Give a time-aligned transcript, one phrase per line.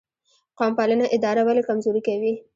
[0.57, 2.33] قوم پالنه اداره ولې کمزورې کوي؟